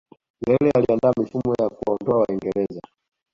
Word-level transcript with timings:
nyerere 0.41 0.71
aliandaa 0.71 1.13
mifumo 1.19 1.53
ya 1.59 1.69
kuwaondoa 1.69 2.19
waingereza 2.27 2.79